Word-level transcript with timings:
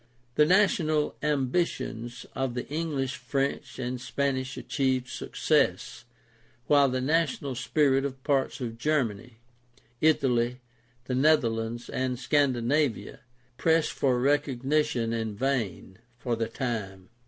The 0.33 0.47
national 0.47 1.15
ambitions 1.21 2.25
of 2.33 2.55
the 2.55 2.67
English, 2.69 3.17
French, 3.17 3.77
and 3.77 4.01
Spanish 4.01 4.57
achieved 4.57 5.07
success, 5.07 6.05
while 6.65 6.89
the 6.89 6.99
national 6.99 7.53
spirit 7.53 8.03
of 8.03 8.23
parts 8.23 8.59
of 8.61 8.79
Germany, 8.79 9.37
Italy, 10.01 10.59
the 11.05 11.13
Netherlands, 11.13 11.87
and 11.87 12.17
Scandinavia 12.17 13.19
pressed 13.59 13.91
for 13.91 14.19
recognition 14.19 15.13
in 15.13 15.35
vain 15.35 15.99
for 16.17 16.35
the 16.35 16.47
time. 16.47 17.09